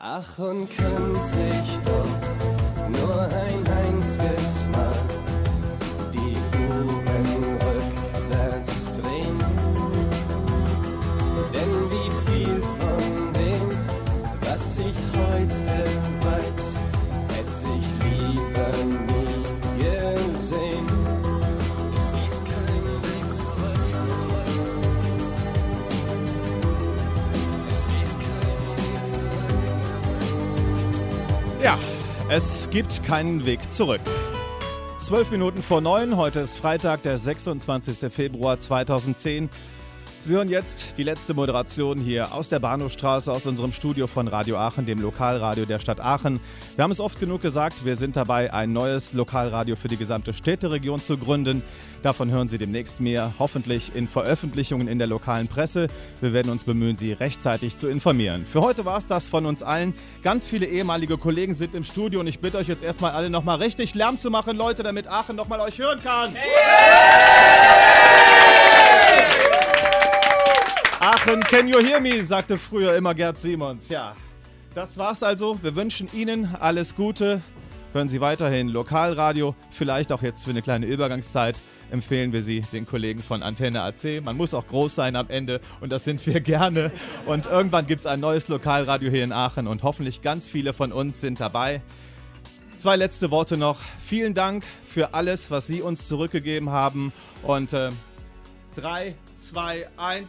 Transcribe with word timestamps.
Ach 0.00 0.38
und 0.38 0.68
könnte 0.76 1.24
sich 1.24 1.80
doch 1.80 2.06
nur 3.00 3.20
ein 3.22 3.66
einziges 3.84 4.68
Mal 4.70 4.94
die 6.14 6.36
Uhren 6.70 7.58
rückwärts 7.66 8.92
drehen. 8.92 9.38
Denn 11.52 11.90
wie 11.90 12.10
viel 12.30 12.62
von 12.62 13.32
dem, 13.32 13.68
was 14.42 14.78
ich 14.78 14.94
heute 15.18 15.82
weiß, 16.22 16.47
Ja, 31.62 31.76
es 32.30 32.70
gibt 32.70 33.02
keinen 33.02 33.44
Weg 33.44 33.72
zurück. 33.72 34.00
Zwölf 34.96 35.32
Minuten 35.32 35.60
vor 35.60 35.80
neun, 35.80 36.16
heute 36.16 36.38
ist 36.38 36.56
Freitag, 36.56 37.02
der 37.02 37.18
26. 37.18 38.12
Februar 38.12 38.60
2010. 38.60 39.50
Sie 40.20 40.34
hören 40.34 40.48
jetzt 40.48 40.98
die 40.98 41.04
letzte 41.04 41.32
Moderation 41.32 41.98
hier 41.98 42.34
aus 42.34 42.48
der 42.48 42.58
Bahnhofstraße, 42.58 43.30
aus 43.32 43.46
unserem 43.46 43.70
Studio 43.70 44.08
von 44.08 44.26
Radio 44.26 44.56
Aachen, 44.58 44.84
dem 44.84 45.00
Lokalradio 45.00 45.64
der 45.64 45.78
Stadt 45.78 46.00
Aachen. 46.00 46.40
Wir 46.74 46.82
haben 46.82 46.90
es 46.90 46.98
oft 46.98 47.20
genug 47.20 47.40
gesagt, 47.40 47.84
wir 47.84 47.94
sind 47.94 48.16
dabei, 48.16 48.52
ein 48.52 48.72
neues 48.72 49.12
Lokalradio 49.12 49.76
für 49.76 49.86
die 49.86 49.96
gesamte 49.96 50.32
Städteregion 50.32 51.04
zu 51.04 51.18
gründen. 51.18 51.62
Davon 52.02 52.32
hören 52.32 52.48
Sie 52.48 52.58
demnächst 52.58 53.00
mehr, 53.00 53.32
hoffentlich 53.38 53.94
in 53.94 54.08
Veröffentlichungen 54.08 54.88
in 54.88 54.98
der 54.98 55.06
lokalen 55.06 55.46
Presse. 55.46 55.86
Wir 56.20 56.32
werden 56.32 56.50
uns 56.50 56.64
bemühen, 56.64 56.96
Sie 56.96 57.12
rechtzeitig 57.12 57.76
zu 57.76 57.86
informieren. 57.86 58.44
Für 58.44 58.60
heute 58.60 58.84
war 58.84 58.98
es 58.98 59.06
das 59.06 59.28
von 59.28 59.46
uns 59.46 59.62
allen. 59.62 59.94
Ganz 60.24 60.48
viele 60.48 60.66
ehemalige 60.66 61.16
Kollegen 61.16 61.54
sind 61.54 61.76
im 61.76 61.84
Studio 61.84 62.18
und 62.18 62.26
ich 62.26 62.40
bitte 62.40 62.58
euch 62.58 62.66
jetzt 62.66 62.82
erstmal 62.82 63.12
alle 63.12 63.30
nochmal 63.30 63.58
richtig 63.58 63.94
Lärm 63.94 64.18
zu 64.18 64.30
machen, 64.30 64.56
Leute, 64.56 64.82
damit 64.82 65.06
Aachen 65.08 65.36
nochmal 65.36 65.60
euch 65.60 65.78
hören 65.78 66.02
kann. 66.02 66.34
Aachen, 71.28 71.40
can 71.40 71.68
you 71.68 71.78
hear 71.80 72.00
me? 72.00 72.24
sagte 72.24 72.56
früher 72.56 72.96
immer 72.96 73.14
Gerd 73.14 73.38
Simons. 73.38 73.90
Ja, 73.90 74.16
das 74.74 74.96
war's 74.96 75.22
also. 75.22 75.62
Wir 75.62 75.76
wünschen 75.76 76.08
Ihnen 76.14 76.56
alles 76.58 76.94
Gute. 76.94 77.42
Hören 77.92 78.08
Sie 78.08 78.22
weiterhin 78.22 78.68
Lokalradio, 78.68 79.54
vielleicht 79.70 80.10
auch 80.10 80.22
jetzt 80.22 80.44
für 80.44 80.50
eine 80.50 80.62
kleine 80.62 80.86
Übergangszeit. 80.86 81.60
Empfehlen 81.90 82.32
wir 82.32 82.42
Sie 82.42 82.62
den 82.72 82.86
Kollegen 82.86 83.22
von 83.22 83.42
Antenne 83.42 83.82
AC. 83.82 84.24
Man 84.24 84.38
muss 84.38 84.54
auch 84.54 84.66
groß 84.66 84.94
sein 84.94 85.16
am 85.16 85.28
Ende 85.28 85.60
und 85.82 85.92
das 85.92 86.04
sind 86.04 86.26
wir 86.26 86.40
gerne. 86.40 86.92
Und 87.26 87.44
irgendwann 87.44 87.86
gibt 87.86 88.00
es 88.00 88.06
ein 88.06 88.20
neues 88.20 88.48
Lokalradio 88.48 89.10
hier 89.10 89.24
in 89.24 89.32
Aachen 89.32 89.66
und 89.66 89.82
hoffentlich 89.82 90.22
ganz 90.22 90.48
viele 90.48 90.72
von 90.72 90.92
uns 90.92 91.20
sind 91.20 91.40
dabei. 91.40 91.82
Zwei 92.78 92.96
letzte 92.96 93.30
Worte 93.30 93.58
noch. 93.58 93.80
Vielen 94.00 94.32
Dank 94.32 94.64
für 94.86 95.12
alles, 95.12 95.50
was 95.50 95.66
Sie 95.66 95.82
uns 95.82 96.08
zurückgegeben 96.08 96.70
haben. 96.70 97.12
Und 97.42 97.74
äh, 97.74 97.90
3, 98.76 99.14
2, 99.40 99.54
1. 99.54 100.26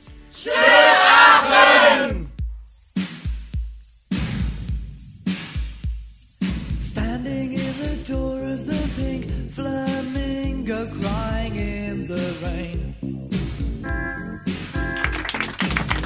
Standing 6.80 7.54
in 7.54 7.80
the 7.80 7.96
door 8.08 8.40
of 8.40 8.66
the 8.68 8.90
pink 8.96 9.52
flamingo, 9.52 10.88
crying 11.00 11.56
in 11.56 12.08
the 12.08 12.36
rain. 12.44 12.96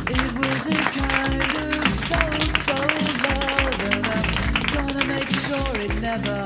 It 0.08 0.34
was 0.34 0.66
a 0.66 0.84
kind 0.98 1.58
of 1.60 1.84
so, 2.08 2.20
so 2.66 2.78
love, 3.28 3.82
and 3.92 4.06
I'm 4.08 4.64
gonna 4.74 5.06
make 5.08 5.28
sure 5.28 5.74
it 5.82 5.94
never 6.02 6.42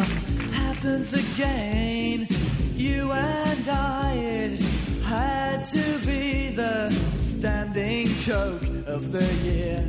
happens 0.54 1.14
again. 1.14 2.28
You 2.76 3.12
and 3.12 3.70
I, 3.70 4.14
it 4.16 4.62
had 5.08 5.66
to 5.70 6.00
be 6.06 6.50
the 6.50 6.90
standing 7.20 8.08
joke 8.20 8.62
of 8.88 9.14
the 9.14 9.26
year. 9.48 9.82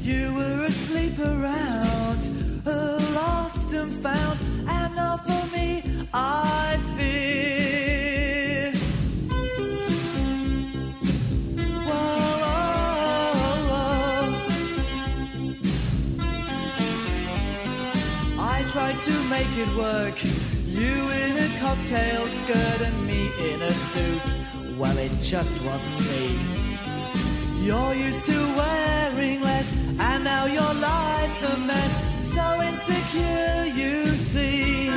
You 0.00 0.32
were 0.32 0.62
asleep 0.62 1.18
around, 1.18 2.22
tried 18.72 19.00
to 19.02 19.12
make 19.24 19.50
it 19.56 19.68
work. 19.76 20.14
You 20.64 21.10
in 21.24 21.36
a 21.38 21.58
cocktail 21.58 22.24
skirt 22.28 22.80
and 22.82 23.04
me 23.04 23.32
in 23.50 23.60
a 23.60 23.72
suit. 23.72 24.34
Well, 24.78 24.96
it 24.96 25.10
just 25.20 25.52
wasn't 25.64 26.00
me. 26.08 26.38
You're 27.64 27.94
used 27.94 28.24
to 28.26 28.38
wearing 28.56 29.40
less, 29.40 29.66
and 29.98 30.22
now 30.22 30.46
your 30.46 30.72
life's 30.74 31.42
a 31.42 31.56
mess. 31.70 31.92
So 32.34 32.62
insecure, 32.62 33.64
you 33.74 34.06
see. 34.16 34.88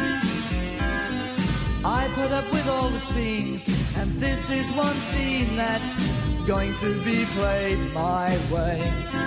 I 1.83 2.07
put 2.13 2.31
up 2.31 2.51
with 2.53 2.67
all 2.67 2.89
the 2.89 2.99
scenes, 2.99 3.67
and 3.97 4.19
this 4.19 4.51
is 4.51 4.69
one 4.73 4.97
scene 5.11 5.55
that's 5.55 5.93
going 6.45 6.75
to 6.75 7.03
be 7.03 7.25
played 7.37 7.79
my 7.91 8.37
way. 8.51 9.22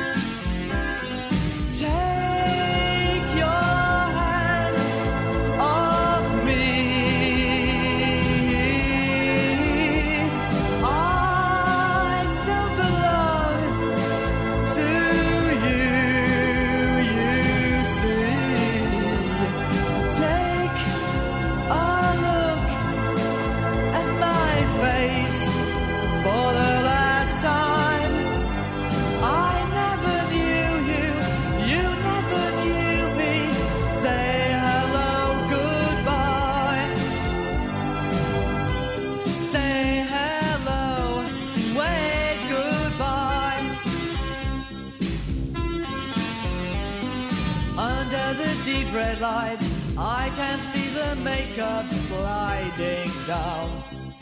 The 48.37 48.63
deep 48.65 48.93
red 48.95 49.21
light, 49.21 49.59
I 49.97 50.31
can 50.37 50.59
see 50.73 50.89
the 50.91 51.17
makeup 51.17 51.87
sliding 52.09 53.11
down. 53.27 54.16